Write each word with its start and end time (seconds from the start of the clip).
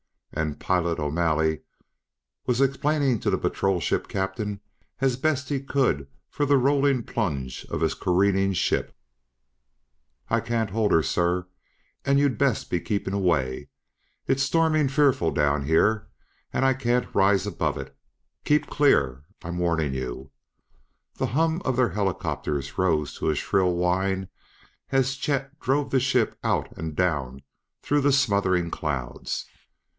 And 0.33 0.59
Pilot 0.59 0.97
O'Malley 0.97 1.59
was 2.47 2.61
explaining 2.61 3.19
to 3.19 3.29
the 3.29 3.37
Patrol 3.37 3.79
Ship 3.79 4.07
Captain 4.07 4.59
as 4.99 5.15
best 5.15 5.49
he 5.49 5.59
could 5.61 6.07
for 6.27 6.45
the 6.45 6.57
rolling 6.57 7.03
plunge 7.03 7.65
of 7.69 7.81
the 7.81 7.89
careening 7.89 8.53
ship: 8.53 8.97
"I 10.29 10.39
can't 10.39 10.71
hold 10.71 10.91
her, 10.93 11.03
sir. 11.03 11.47
And 12.05 12.17
you'd 12.17 12.39
best 12.39 12.71
be 12.71 12.79
keepin' 12.79 13.13
away. 13.13 13.69
It's 14.25 14.41
stormin' 14.41 14.87
fearful 14.89 15.29
down 15.31 15.65
here, 15.65 16.07
and 16.51 16.65
I 16.65 16.73
can't 16.73 17.13
rise 17.13 17.45
above 17.45 17.77
it! 17.77 17.95
Keep 18.43 18.67
clear! 18.67 19.25
I'm 19.43 19.59
warnin' 19.59 19.93
you!" 19.93 20.31
The 21.15 21.27
hum 21.27 21.61
of 21.65 21.75
their 21.75 21.89
helicopters 21.89 22.77
rose 22.77 23.13
to 23.15 23.29
a 23.29 23.35
shrill 23.35 23.75
whine 23.75 24.29
as 24.91 25.15
Chet 25.17 25.59
drove 25.59 25.91
the 25.91 25.99
ship 25.99 26.39
out 26.43 26.71
and 26.75 26.95
down 26.95 27.43
through 27.83 28.01
the 28.01 28.13
smothering 28.13 28.71
clouds. 28.71 29.45